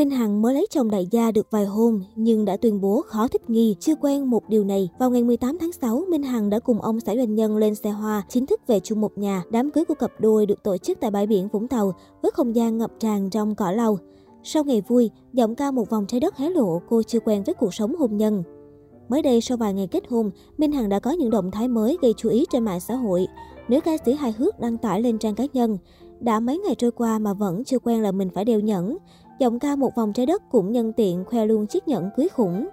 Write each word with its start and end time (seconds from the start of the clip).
Minh 0.00 0.10
Hằng 0.10 0.42
mới 0.42 0.54
lấy 0.54 0.66
chồng 0.70 0.90
đại 0.90 1.06
gia 1.10 1.30
được 1.30 1.50
vài 1.50 1.64
hôm 1.64 2.02
nhưng 2.16 2.44
đã 2.44 2.56
tuyên 2.56 2.80
bố 2.80 3.02
khó 3.06 3.28
thích 3.28 3.50
nghi, 3.50 3.76
chưa 3.80 3.94
quen 4.00 4.30
một 4.30 4.48
điều 4.48 4.64
này. 4.64 4.88
Vào 4.98 5.10
ngày 5.10 5.24
18 5.24 5.58
tháng 5.60 5.72
6, 5.72 6.04
Minh 6.08 6.22
Hằng 6.22 6.50
đã 6.50 6.58
cùng 6.58 6.80
ông 6.80 7.00
xã 7.00 7.16
doanh 7.16 7.34
nhân 7.34 7.56
lên 7.56 7.74
xe 7.74 7.90
hoa, 7.90 8.22
chính 8.28 8.46
thức 8.46 8.60
về 8.66 8.80
chung 8.80 9.00
một 9.00 9.18
nhà. 9.18 9.42
Đám 9.50 9.70
cưới 9.70 9.84
của 9.84 9.94
cặp 9.94 10.10
đôi 10.18 10.46
được 10.46 10.62
tổ 10.62 10.76
chức 10.78 11.00
tại 11.00 11.10
bãi 11.10 11.26
biển 11.26 11.48
Vũng 11.48 11.68
Tàu 11.68 11.92
với 12.22 12.30
không 12.30 12.56
gian 12.56 12.78
ngập 12.78 12.90
tràn 12.98 13.30
trong 13.30 13.54
cỏ 13.54 13.70
lau. 13.70 13.98
Sau 14.42 14.64
ngày 14.64 14.82
vui, 14.88 15.10
giọng 15.32 15.54
ca 15.54 15.70
một 15.70 15.90
vòng 15.90 16.06
trái 16.08 16.20
đất 16.20 16.36
hé 16.36 16.50
lộ 16.50 16.80
cô 16.88 17.02
chưa 17.02 17.20
quen 17.20 17.42
với 17.46 17.54
cuộc 17.54 17.74
sống 17.74 17.96
hôn 17.96 18.16
nhân. 18.16 18.42
Mới 19.08 19.22
đây, 19.22 19.40
sau 19.40 19.56
vài 19.56 19.74
ngày 19.74 19.86
kết 19.86 20.04
hôn, 20.08 20.30
Minh 20.58 20.72
Hằng 20.72 20.88
đã 20.88 20.98
có 20.98 21.10
những 21.10 21.30
động 21.30 21.50
thái 21.50 21.68
mới 21.68 21.98
gây 22.02 22.14
chú 22.16 22.28
ý 22.28 22.44
trên 22.52 22.64
mạng 22.64 22.80
xã 22.80 22.94
hội. 22.94 23.26
Nữ 23.68 23.80
ca 23.80 23.96
sĩ 24.06 24.12
hài 24.12 24.32
hước 24.32 24.60
đăng 24.60 24.78
tải 24.78 25.02
lên 25.02 25.18
trang 25.18 25.34
cá 25.34 25.44
nhân. 25.52 25.78
Đã 26.20 26.40
mấy 26.40 26.58
ngày 26.58 26.74
trôi 26.74 26.90
qua 26.90 27.18
mà 27.18 27.32
vẫn 27.32 27.64
chưa 27.64 27.78
quen 27.78 28.02
là 28.02 28.12
mình 28.12 28.28
phải 28.34 28.44
đeo 28.44 28.60
nhẫn. 28.60 28.96
Giọng 29.40 29.58
ca 29.58 29.76
một 29.76 29.94
vòng 29.94 30.12
trái 30.12 30.26
đất 30.26 30.42
cũng 30.50 30.72
nhân 30.72 30.92
tiện 30.92 31.24
khoe 31.24 31.46
luôn 31.46 31.66
chiếc 31.66 31.88
nhẫn 31.88 32.10
cưới 32.16 32.28
khủng. 32.28 32.68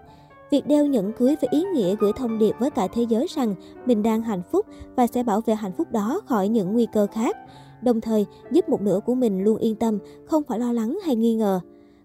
Việc 0.52 0.68
đeo 0.68 0.86
nhẫn 0.86 1.14
cưới 1.14 1.36
với 1.42 1.50
ý 1.52 1.64
nghĩa 1.74 1.96
gửi 2.00 2.12
thông 2.14 2.40
điệp 2.40 2.56
với 2.60 2.70
cả 2.70 2.88
thế 2.88 3.04
giới 3.10 3.28
rằng 3.36 3.56
mình 3.86 4.04
đang 4.04 4.22
hạnh 4.22 4.42
phúc 4.52 4.66
và 4.96 5.08
sẽ 5.08 5.24
bảo 5.24 5.42
vệ 5.42 5.56
hạnh 5.56 5.72
phúc 5.78 5.92
đó 5.92 6.22
khỏi 6.26 6.48
những 6.48 6.74
nguy 6.74 6.88
cơ 6.94 7.08
khác. 7.08 7.38
Đồng 7.82 8.02
thời 8.02 8.26
giúp 8.52 8.70
một 8.70 8.82
nửa 8.82 9.00
của 9.06 9.16
mình 9.16 9.44
luôn 9.44 9.58
yên 9.58 9.76
tâm, 9.76 10.00
không 10.26 10.44
phải 10.44 10.60
lo 10.60 10.74
lắng 10.74 11.00
hay 11.04 11.16
nghi 11.16 11.36
ngờ. 11.36 11.60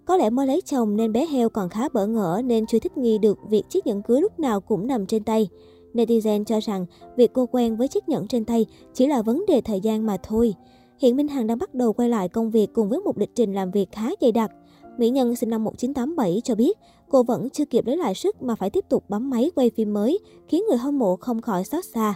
Có 0.05 0.17
lẽ 0.17 0.31
mới 0.31 0.47
lấy 0.47 0.61
chồng 0.61 0.97
nên 0.97 1.13
bé 1.13 1.27
heo 1.27 1.49
còn 1.49 1.69
khá 1.69 1.89
bỡ 1.89 2.07
ngỡ 2.07 2.43
nên 2.45 2.67
chưa 2.67 2.79
thích 2.79 2.99
nghi 2.99 3.19
được 3.19 3.39
việc 3.49 3.63
chiếc 3.69 3.87
nhẫn 3.87 4.03
cưới 4.03 4.21
lúc 4.21 4.39
nào 4.39 4.61
cũng 4.61 4.87
nằm 4.87 5.07
trên 5.07 5.25
tay. 5.25 5.49
Netizen 5.95 6.45
cho 6.45 6.61
rằng 6.61 6.87
việc 7.17 7.33
cô 7.33 7.47
quen 7.47 7.77
với 7.77 7.89
chiếc 7.89 8.09
nhẫn 8.09 8.29
trên 8.29 8.45
tay 8.45 8.67
chỉ 8.95 9.07
là 9.07 9.23
vấn 9.23 9.45
đề 9.49 9.61
thời 9.61 9.81
gian 9.81 10.07
mà 10.07 10.17
thôi. 10.23 10.55
Hiện 11.03 11.17
Minh 11.17 11.29
Hằng 11.29 11.47
đang 11.47 11.59
bắt 11.59 11.75
đầu 11.75 11.93
quay 11.93 12.09
lại 12.09 12.29
công 12.29 12.51
việc 12.51 12.73
cùng 12.73 12.89
với 12.89 13.01
một 13.01 13.19
lịch 13.19 13.35
trình 13.35 13.55
làm 13.55 13.71
việc 13.71 13.93
khá 13.93 14.11
dày 14.21 14.33
đặc. 14.33 14.51
Mỹ 14.99 15.11
Nhân 15.11 15.37
sinh 15.37 15.51
năm 15.51 15.65
1987 15.65 16.41
cho 16.45 16.55
biết 16.55 16.79
cô 17.09 17.23
vẫn 17.23 17.51
chưa 17.51 17.65
kịp 17.65 17.87
lấy 17.87 17.97
lại 17.97 18.15
sức 18.15 18.43
mà 18.43 18.55
phải 18.55 18.71
tiếp 18.71 18.85
tục 18.89 19.05
bấm 19.09 19.31
máy 19.31 19.51
quay 19.55 19.71
phim 19.71 19.93
mới, 19.93 20.19
khiến 20.49 20.63
người 20.69 20.79
hâm 20.79 20.99
mộ 20.99 21.17
không 21.17 21.41
khỏi 21.41 21.65
xót 21.65 21.85
xa. 21.85 22.15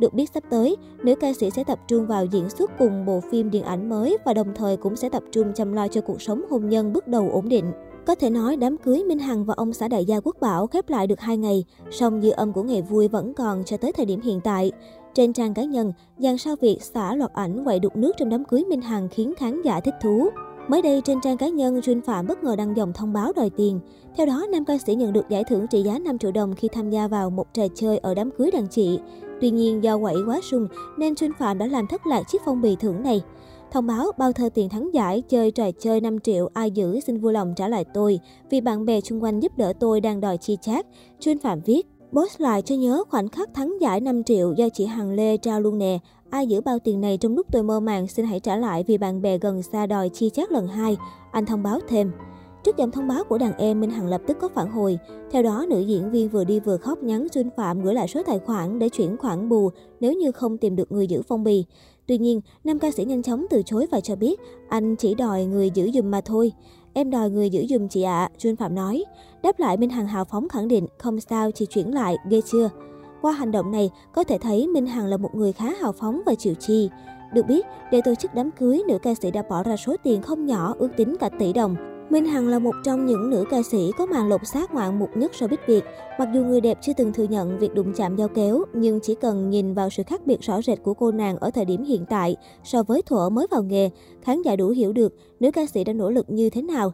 Được 0.00 0.14
biết 0.14 0.30
sắp 0.34 0.44
tới, 0.50 0.76
nữ 1.02 1.14
ca 1.14 1.32
sĩ 1.32 1.50
sẽ 1.50 1.64
tập 1.64 1.78
trung 1.88 2.06
vào 2.06 2.24
diễn 2.24 2.50
xuất 2.50 2.70
cùng 2.78 3.06
bộ 3.06 3.20
phim 3.30 3.50
điện 3.50 3.62
ảnh 3.62 3.88
mới 3.88 4.16
và 4.24 4.34
đồng 4.34 4.54
thời 4.54 4.76
cũng 4.76 4.96
sẽ 4.96 5.08
tập 5.08 5.22
trung 5.32 5.52
chăm 5.54 5.72
lo 5.72 5.88
cho 5.88 6.00
cuộc 6.00 6.22
sống 6.22 6.42
hôn 6.50 6.68
nhân 6.68 6.92
bước 6.92 7.08
đầu 7.08 7.30
ổn 7.32 7.48
định. 7.48 7.72
Có 8.06 8.14
thể 8.14 8.30
nói 8.30 8.56
đám 8.56 8.76
cưới 8.76 9.04
Minh 9.04 9.18
Hằng 9.18 9.44
và 9.44 9.54
ông 9.56 9.72
xã 9.72 9.88
đại 9.88 10.04
gia 10.04 10.20
Quốc 10.20 10.36
Bảo 10.40 10.66
khép 10.66 10.88
lại 10.88 11.06
được 11.06 11.20
2 11.20 11.36
ngày, 11.36 11.64
song 11.90 12.22
dư 12.22 12.30
âm 12.30 12.52
của 12.52 12.62
ngày 12.62 12.82
vui 12.82 13.08
vẫn 13.08 13.34
còn 13.34 13.64
cho 13.64 13.76
tới 13.76 13.92
thời 13.92 14.06
điểm 14.06 14.20
hiện 14.20 14.40
tại. 14.44 14.72
Trên 15.14 15.32
trang 15.32 15.54
cá 15.54 15.64
nhân, 15.64 15.92
dàn 16.18 16.38
sao 16.38 16.56
Việt 16.60 16.78
xả 16.82 17.14
loạt 17.14 17.32
ảnh 17.32 17.64
quậy 17.64 17.78
đục 17.78 17.96
nước 17.96 18.12
trong 18.18 18.28
đám 18.28 18.44
cưới 18.44 18.64
Minh 18.64 18.80
Hằng 18.80 19.08
khiến 19.08 19.34
khán 19.36 19.62
giả 19.62 19.80
thích 19.80 19.94
thú. 20.02 20.28
Mới 20.68 20.82
đây, 20.82 21.00
trên 21.04 21.20
trang 21.20 21.36
cá 21.36 21.48
nhân, 21.48 21.80
Jun 21.80 22.00
Phạm 22.00 22.26
bất 22.26 22.44
ngờ 22.44 22.56
đăng 22.56 22.76
dòng 22.76 22.92
thông 22.92 23.12
báo 23.12 23.32
đòi 23.36 23.50
tiền. 23.50 23.80
Theo 24.16 24.26
đó, 24.26 24.46
nam 24.52 24.64
ca 24.64 24.78
sĩ 24.78 24.94
nhận 24.94 25.12
được 25.12 25.28
giải 25.28 25.44
thưởng 25.44 25.66
trị 25.66 25.82
giá 25.82 25.98
5 25.98 26.18
triệu 26.18 26.32
đồng 26.32 26.54
khi 26.54 26.68
tham 26.68 26.90
gia 26.90 27.08
vào 27.08 27.30
một 27.30 27.54
trò 27.54 27.66
chơi 27.74 27.98
ở 27.98 28.14
đám 28.14 28.30
cưới 28.30 28.50
đàn 28.50 28.68
chị. 28.68 28.98
Tuy 29.40 29.50
nhiên, 29.50 29.82
do 29.82 29.98
quậy 29.98 30.16
quá 30.26 30.40
sung 30.50 30.68
nên 30.98 31.14
Jun 31.14 31.32
Phạm 31.38 31.58
đã 31.58 31.66
làm 31.66 31.86
thất 31.86 32.06
lạc 32.06 32.22
chiếc 32.28 32.42
phong 32.44 32.62
bì 32.62 32.76
thưởng 32.76 33.02
này. 33.02 33.22
Thông 33.72 33.86
báo 33.86 34.12
bao 34.18 34.32
thơ 34.32 34.48
tiền 34.54 34.68
thắng 34.68 34.94
giải 34.94 35.22
chơi 35.28 35.50
trò 35.50 35.70
chơi 35.70 36.00
5 36.00 36.20
triệu 36.20 36.50
ai 36.54 36.70
giữ 36.70 37.00
xin 37.00 37.20
vui 37.20 37.32
lòng 37.32 37.54
trả 37.56 37.68
lại 37.68 37.84
tôi 37.94 38.20
vì 38.50 38.60
bạn 38.60 38.84
bè 38.84 39.00
xung 39.00 39.22
quanh 39.22 39.40
giúp 39.40 39.52
đỡ 39.56 39.72
tôi 39.80 40.00
đang 40.00 40.20
đòi 40.20 40.36
chi 40.38 40.58
chác. 40.60 40.86
Jun 41.20 41.38
Phạm 41.42 41.60
viết, 41.60 41.86
Boss 42.14 42.40
lại 42.40 42.62
cho 42.62 42.74
nhớ 42.74 43.04
khoảnh 43.08 43.28
khắc 43.28 43.54
thắng 43.54 43.80
giải 43.80 44.00
5 44.00 44.24
triệu 44.24 44.52
do 44.52 44.68
chị 44.68 44.86
Hằng 44.86 45.10
Lê 45.10 45.36
trao 45.36 45.60
luôn 45.60 45.78
nè. 45.78 45.98
Ai 46.30 46.46
giữ 46.46 46.60
bao 46.60 46.78
tiền 46.78 47.00
này 47.00 47.16
trong 47.16 47.36
lúc 47.36 47.46
tôi 47.52 47.62
mơ 47.62 47.80
màng 47.80 48.08
xin 48.08 48.26
hãy 48.26 48.40
trả 48.40 48.56
lại 48.56 48.84
vì 48.86 48.98
bạn 48.98 49.22
bè 49.22 49.38
gần 49.38 49.62
xa 49.62 49.86
đòi 49.86 50.08
chi 50.08 50.30
chác 50.30 50.52
lần 50.52 50.66
hai. 50.66 50.96
Anh 51.32 51.46
thông 51.46 51.62
báo 51.62 51.80
thêm. 51.88 52.12
Trước 52.64 52.76
dòng 52.76 52.90
thông 52.90 53.08
báo 53.08 53.24
của 53.24 53.38
đàn 53.38 53.56
em, 53.58 53.80
Minh 53.80 53.90
Hằng 53.90 54.06
lập 54.06 54.20
tức 54.26 54.36
có 54.40 54.48
phản 54.48 54.70
hồi. 54.70 54.98
Theo 55.30 55.42
đó, 55.42 55.66
nữ 55.68 55.80
diễn 55.80 56.10
viên 56.10 56.28
vừa 56.28 56.44
đi 56.44 56.60
vừa 56.60 56.76
khóc 56.76 57.02
nhắn 57.02 57.26
Xuân 57.32 57.50
Phạm 57.56 57.82
gửi 57.82 57.94
lại 57.94 58.08
số 58.08 58.22
tài 58.26 58.38
khoản 58.38 58.78
để 58.78 58.88
chuyển 58.88 59.16
khoản 59.16 59.48
bù 59.48 59.70
nếu 60.00 60.12
như 60.12 60.32
không 60.32 60.58
tìm 60.58 60.76
được 60.76 60.92
người 60.92 61.06
giữ 61.06 61.22
phong 61.22 61.44
bì. 61.44 61.64
Tuy 62.06 62.18
nhiên, 62.18 62.40
nam 62.64 62.78
ca 62.78 62.90
sĩ 62.90 63.04
nhanh 63.04 63.22
chóng 63.22 63.46
từ 63.50 63.62
chối 63.66 63.86
và 63.90 64.00
cho 64.00 64.16
biết 64.16 64.40
anh 64.68 64.96
chỉ 64.96 65.14
đòi 65.14 65.44
người 65.44 65.70
giữ 65.70 65.90
dùm 65.90 66.10
mà 66.10 66.20
thôi. 66.20 66.52
Em 66.96 67.10
đòi 67.10 67.30
người 67.30 67.50
giữ 67.50 67.66
giùm 67.66 67.88
chị 67.88 68.02
ạ, 68.02 68.24
à, 68.24 68.30
Jun 68.38 68.56
Phạm 68.56 68.74
nói. 68.74 69.04
Đáp 69.42 69.58
lại 69.58 69.76
Minh 69.76 69.90
Hằng 69.90 70.06
hào 70.06 70.24
phóng 70.24 70.48
khẳng 70.48 70.68
định 70.68 70.86
không 70.98 71.20
sao 71.20 71.50
chị 71.50 71.66
chuyển 71.66 71.94
lại, 71.94 72.16
ghê 72.30 72.40
chưa? 72.52 72.70
Qua 73.22 73.32
hành 73.32 73.50
động 73.50 73.70
này, 73.70 73.90
có 74.12 74.24
thể 74.24 74.38
thấy 74.38 74.66
Minh 74.66 74.86
Hằng 74.86 75.06
là 75.06 75.16
một 75.16 75.34
người 75.34 75.52
khá 75.52 75.74
hào 75.80 75.92
phóng 75.92 76.22
và 76.26 76.34
chịu 76.34 76.54
chi. 76.54 76.90
Được 77.32 77.46
biết, 77.46 77.66
để 77.92 78.00
tổ 78.04 78.14
chức 78.14 78.34
đám 78.34 78.50
cưới, 78.50 78.82
nữ 78.88 78.98
ca 78.98 79.14
sĩ 79.14 79.30
đã 79.30 79.42
bỏ 79.48 79.62
ra 79.62 79.76
số 79.76 79.96
tiền 80.02 80.22
không 80.22 80.46
nhỏ, 80.46 80.74
ước 80.78 80.88
tính 80.96 81.16
cả 81.20 81.28
tỷ 81.38 81.52
đồng. 81.52 81.93
Minh 82.10 82.24
Hằng 82.24 82.48
là 82.48 82.58
một 82.58 82.74
trong 82.84 83.06
những 83.06 83.30
nữ 83.30 83.44
ca 83.50 83.62
sĩ 83.62 83.90
có 83.98 84.06
màn 84.06 84.28
lột 84.28 84.40
xác 84.46 84.74
ngoạn 84.74 84.98
mục 84.98 85.10
nhất 85.16 85.32
showbiz 85.38 85.56
Việt. 85.66 85.84
Mặc 86.18 86.28
dù 86.34 86.44
người 86.44 86.60
đẹp 86.60 86.78
chưa 86.82 86.92
từng 86.96 87.12
thừa 87.12 87.24
nhận 87.24 87.58
việc 87.58 87.74
đụng 87.74 87.92
chạm 87.96 88.16
giao 88.16 88.28
kéo, 88.28 88.64
nhưng 88.72 89.00
chỉ 89.02 89.14
cần 89.14 89.50
nhìn 89.50 89.74
vào 89.74 89.90
sự 89.90 90.02
khác 90.02 90.26
biệt 90.26 90.40
rõ 90.40 90.62
rệt 90.62 90.82
của 90.82 90.94
cô 90.94 91.12
nàng 91.12 91.38
ở 91.38 91.50
thời 91.50 91.64
điểm 91.64 91.84
hiện 91.84 92.04
tại 92.08 92.36
so 92.64 92.82
với 92.82 93.02
thuở 93.02 93.28
mới 93.28 93.46
vào 93.50 93.62
nghề, 93.62 93.90
khán 94.22 94.42
giả 94.42 94.56
đủ 94.56 94.68
hiểu 94.68 94.92
được 94.92 95.14
nữ 95.40 95.50
ca 95.50 95.66
sĩ 95.66 95.84
đã 95.84 95.92
nỗ 95.92 96.10
lực 96.10 96.26
như 96.30 96.50
thế 96.50 96.62
nào. 96.62 96.92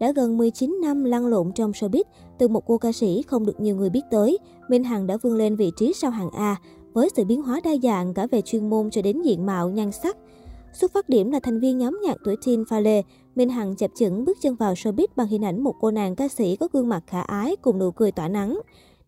Đã 0.00 0.12
gần 0.12 0.38
19 0.38 0.78
năm 0.82 1.04
lăn 1.04 1.26
lộn 1.26 1.52
trong 1.52 1.70
showbiz, 1.70 2.04
từ 2.38 2.48
một 2.48 2.66
cô 2.66 2.78
ca 2.78 2.92
sĩ 2.92 3.22
không 3.22 3.46
được 3.46 3.60
nhiều 3.60 3.76
người 3.76 3.90
biết 3.90 4.02
tới, 4.10 4.38
Minh 4.68 4.84
Hằng 4.84 5.06
đã 5.06 5.16
vươn 5.16 5.36
lên 5.36 5.56
vị 5.56 5.70
trí 5.76 5.92
sau 5.92 6.10
hàng 6.10 6.30
A 6.30 6.56
với 6.92 7.08
sự 7.16 7.24
biến 7.24 7.42
hóa 7.42 7.60
đa 7.64 7.76
dạng 7.82 8.14
cả 8.14 8.26
về 8.30 8.40
chuyên 8.40 8.70
môn 8.70 8.90
cho 8.90 9.02
đến 9.02 9.22
diện 9.22 9.46
mạo, 9.46 9.70
nhan 9.70 9.92
sắc. 9.92 10.16
Xuất 10.72 10.92
phát 10.92 11.08
điểm 11.08 11.30
là 11.30 11.40
thành 11.40 11.60
viên 11.60 11.78
nhóm 11.78 12.00
nhạc 12.02 12.16
tuổi 12.24 12.36
teen 12.46 12.64
pha 12.70 12.80
lê, 12.80 13.02
Minh 13.34 13.48
Hằng 13.48 13.76
chập 13.76 13.90
chững 13.94 14.24
bước 14.24 14.38
chân 14.40 14.54
vào 14.54 14.74
showbiz 14.74 15.06
bằng 15.16 15.26
hình 15.26 15.44
ảnh 15.44 15.64
một 15.64 15.74
cô 15.80 15.90
nàng 15.90 16.16
ca 16.16 16.28
sĩ 16.28 16.56
có 16.56 16.68
gương 16.72 16.88
mặt 16.88 17.02
khả 17.06 17.20
ái 17.20 17.56
cùng 17.56 17.78
nụ 17.78 17.90
cười 17.90 18.12
tỏa 18.12 18.28
nắng. 18.28 18.60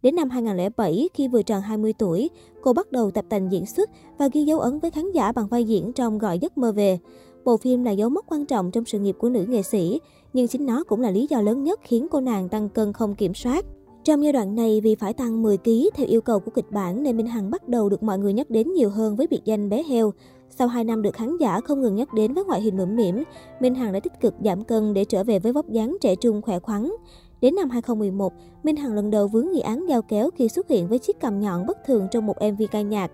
Đến 0.03 0.17
năm 0.17 0.31
2007, 0.31 1.09
khi 1.15 1.29
vừa 1.29 1.43
tròn 1.43 1.61
20 1.63 1.93
tuổi, 1.93 2.31
cô 2.63 2.73
bắt 2.73 2.93
đầu 2.93 3.11
tập 3.11 3.25
tành 3.29 3.53
diễn 3.53 3.67
xuất 3.67 3.91
và 4.19 4.29
ghi 4.33 4.45
dấu 4.45 4.61
ấn 4.61 4.79
với 4.79 4.91
khán 4.91 5.13
giả 5.13 5.33
bằng 5.33 5.47
vai 5.47 5.65
diễn 5.65 5.93
trong 5.93 6.19
Gọi 6.19 6.39
giấc 6.39 6.59
mơ 6.59 6.73
về. 6.73 6.99
Bộ 7.45 7.57
phim 7.57 7.85
là 7.85 7.91
dấu 7.91 8.09
mốc 8.09 8.25
quan 8.29 8.47
trọng 8.47 8.71
trong 8.71 8.85
sự 8.85 8.99
nghiệp 8.99 9.17
của 9.19 9.29
nữ 9.29 9.45
nghệ 9.49 9.63
sĩ, 9.63 10.01
nhưng 10.33 10.49
chính 10.49 10.67
nó 10.67 10.85
cũng 10.85 11.01
là 11.01 11.11
lý 11.11 11.27
do 11.31 11.41
lớn 11.41 11.65
nhất 11.65 11.81
khiến 11.83 12.07
cô 12.11 12.21
nàng 12.21 12.49
tăng 12.49 12.69
cân 12.69 12.93
không 12.93 13.15
kiểm 13.15 13.35
soát. 13.35 13.65
Trong 14.05 14.25
giai 14.25 14.33
đoạn 14.33 14.55
này, 14.55 14.81
vì 14.81 14.95
phải 14.95 15.13
tăng 15.13 15.43
10 15.43 15.57
kg 15.59 15.71
theo 15.95 16.07
yêu 16.07 16.21
cầu 16.21 16.41
của 16.41 16.51
kịch 16.51 16.71
bản 16.71 17.03
nên 17.03 17.17
Minh 17.17 17.27
Hằng 17.27 17.51
bắt 17.51 17.69
đầu 17.69 17.89
được 17.89 18.03
mọi 18.03 18.19
người 18.19 18.33
nhắc 18.33 18.51
đến 18.51 18.73
nhiều 18.73 18.91
hơn 18.91 19.17
với 19.17 19.27
biệt 19.27 19.41
danh 19.45 19.69
bé 19.69 19.83
heo. 19.83 20.13
Sau 20.59 20.69
2 20.69 20.85
năm 20.85 21.03
được 21.03 21.15
khán 21.15 21.37
giả 21.37 21.61
không 21.61 21.81
ngừng 21.81 21.95
nhắc 21.95 22.15
đến 22.15 22.35
với 22.35 22.45
ngoại 22.45 22.61
hình 22.61 22.77
mẫm 22.77 22.97
mỉm, 22.97 23.23
Minh 23.61 23.75
Hằng 23.75 23.93
đã 23.93 24.01
tích 24.01 24.21
cực 24.21 24.35
giảm 24.45 24.65
cân 24.65 24.95
để 24.95 25.05
trở 25.05 25.25
về 25.25 25.39
với 25.39 25.53
vóc 25.53 25.69
dáng 25.69 25.97
trẻ 26.01 26.15
trung 26.17 26.43
khỏe 26.43 26.59
khoắn. 26.59 26.93
Đến 27.41 27.55
năm 27.55 27.71
2011, 27.71 28.33
Minh 28.63 28.77
Hằng 28.77 28.95
lần 28.95 29.11
đầu 29.11 29.29
vướng 29.29 29.51
nghi 29.53 29.61
án 29.61 29.89
giao 29.89 30.03
kéo 30.03 30.31
khi 30.31 30.49
xuất 30.49 30.69
hiện 30.69 30.89
với 30.89 30.99
chiếc 30.99 31.21
cằm 31.21 31.41
nhọn 31.41 31.67
bất 31.67 31.79
thường 31.87 32.09
trong 32.11 32.27
một 32.27 32.37
MV 32.41 32.63
ca 32.71 32.81
nhạc. 32.81 33.11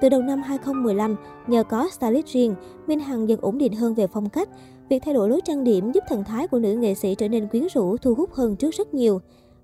Từ 0.00 0.08
đầu 0.08 0.22
năm 0.22 0.42
2015, 0.42 1.16
nhờ 1.46 1.64
có 1.64 1.88
stylist 1.92 2.26
riêng, 2.26 2.54
Minh 2.86 3.00
Hằng 3.00 3.28
dần 3.28 3.40
ổn 3.40 3.58
định 3.58 3.72
hơn 3.72 3.94
về 3.94 4.06
phong 4.06 4.28
cách. 4.28 4.48
Việc 4.88 5.02
thay 5.04 5.14
đổi 5.14 5.28
lối 5.28 5.40
trang 5.44 5.64
điểm 5.64 5.92
giúp 5.92 6.04
thần 6.08 6.24
thái 6.24 6.48
của 6.48 6.58
nữ 6.58 6.72
nghệ 6.72 6.94
sĩ 6.94 7.14
trở 7.14 7.28
nên 7.28 7.48
quyến 7.48 7.66
rũ, 7.74 7.96
thu 7.96 8.14
hút 8.14 8.32
hơn 8.32 8.56
trước 8.56 8.74
rất 8.74 8.94
nhiều. 8.94 9.20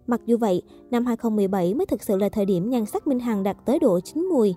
Mặc 0.07 0.21
dù 0.27 0.37
vậy, 0.37 0.63
năm 0.91 1.07
2017 1.07 1.75
mới 1.75 1.87
thực 1.87 2.03
sự 2.03 2.17
là 2.17 2.29
thời 2.29 2.45
điểm 2.45 2.71
nhan 2.71 2.87
sắc 2.87 3.07
Minh 3.07 3.21
Hằng 3.21 3.43
đạt 3.43 3.57
tới 3.65 3.79
độ 3.79 4.01
chín 4.01 4.29
mùi. 4.33 4.55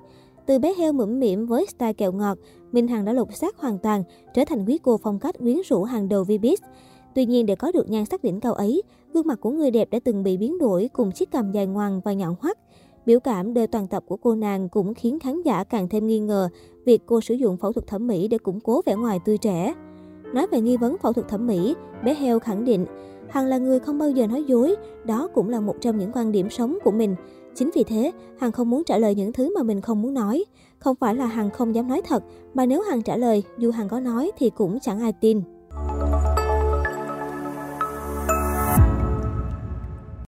Từ 0.52 0.60
bé 0.60 0.74
heo 0.78 0.94
mũm 0.94 1.20
mỉm 1.20 1.46
với 1.46 1.66
style 1.66 1.94
kẹo 1.94 2.12
ngọt, 2.12 2.38
Minh 2.72 2.88
Hằng 2.88 3.06
đã 3.06 3.14
lột 3.14 3.28
xác 3.36 3.58
hoàn 3.58 3.78
toàn, 3.78 4.04
trở 4.34 4.46
thành 4.46 4.66
quý 4.66 4.80
cô 4.84 4.98
phong 4.98 5.20
cách 5.20 5.36
quyến 5.40 5.58
rũ 5.70 5.84
hàng 5.84 6.10
đầu 6.10 6.24
Vbiz. 6.24 6.56
Tuy 7.16 7.26
nhiên 7.26 7.46
để 7.46 7.56
có 7.56 7.72
được 7.72 7.90
nhan 7.90 8.06
sắc 8.06 8.24
đỉnh 8.24 8.40
cao 8.40 8.54
ấy, 8.54 8.82
gương 9.14 9.28
mặt 9.28 9.40
của 9.42 9.52
người 9.52 9.72
đẹp 9.72 9.90
đã 9.92 10.00
từng 10.04 10.24
bị 10.24 10.38
biến 10.38 10.58
đổi 10.58 10.90
cùng 10.94 11.12
chiếc 11.12 11.32
cằm 11.32 11.52
dài 11.52 11.68
ngoằng 11.68 12.02
và 12.06 12.14
nhọn 12.14 12.36
hoắt. 12.40 12.58
Biểu 13.06 13.20
cảm 13.20 13.54
đời 13.54 13.68
toàn 13.68 13.88
tập 13.88 14.04
của 14.08 14.18
cô 14.18 14.36
nàng 14.36 14.70
cũng 14.70 14.94
khiến 14.94 15.20
khán 15.20 15.42
giả 15.42 15.64
càng 15.64 15.90
thêm 15.90 16.08
nghi 16.08 16.20
ngờ 16.20 16.50
việc 16.86 17.02
cô 17.06 17.22
sử 17.22 17.34
dụng 17.34 17.58
phẫu 17.58 17.74
thuật 17.74 17.88
thẩm 17.88 18.08
mỹ 18.08 18.28
để 18.28 18.38
củng 18.38 18.60
cố 18.60 18.82
vẻ 18.86 18.96
ngoài 18.96 19.20
tươi 19.26 19.38
trẻ. 19.38 19.74
Nói 20.34 20.48
về 20.52 20.62
nghi 20.62 20.78
vấn 20.78 20.98
phẫu 20.98 21.14
thuật 21.14 21.28
thẩm 21.28 21.48
mỹ, 21.48 21.76
bé 22.04 22.14
heo 22.14 22.40
khẳng 22.40 22.66
định 22.66 22.86
Hằng 23.30 23.46
là 23.46 23.58
người 23.58 23.80
không 23.80 24.00
bao 24.00 24.10
giờ 24.10 24.28
nói 24.28 24.44
dối, 24.44 24.76
đó 25.06 25.28
cũng 25.34 25.50
là 25.50 25.60
một 25.60 25.76
trong 25.82 25.98
những 25.98 26.12
quan 26.14 26.32
điểm 26.32 26.50
sống 26.50 26.78
của 26.84 26.92
mình. 26.92 27.16
Chính 27.56 27.70
vì 27.76 27.84
thế, 27.84 28.12
Hằng 28.38 28.52
không 28.52 28.70
muốn 28.70 28.84
trả 28.84 28.98
lời 28.98 29.16
những 29.16 29.34
thứ 29.34 29.54
mà 29.56 29.64
mình 29.64 29.82
không 29.82 30.02
muốn 30.02 30.14
nói. 30.14 30.46
Không 30.80 30.96
phải 30.96 31.16
là 31.16 31.26
Hằng 31.26 31.50
không 31.50 31.76
dám 31.76 31.88
nói 31.88 32.02
thật, 32.08 32.24
mà 32.54 32.66
nếu 32.66 32.82
Hằng 32.82 33.02
trả 33.02 33.18
lời, 33.18 33.44
dù 33.58 33.72
Hằng 33.72 33.90
có 33.90 34.00
nói 34.00 34.32
thì 34.38 34.50
cũng 34.50 34.80
chẳng 34.80 35.00
ai 35.00 35.14
tin. 35.14 35.42